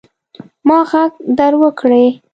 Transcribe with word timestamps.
ما 0.67 0.79
ږغ 0.91 1.11
در 1.37 1.53
وکړئ. 1.61 2.05